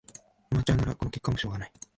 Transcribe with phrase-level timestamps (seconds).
[0.49, 1.71] アマチュアならこの結果もしょうがない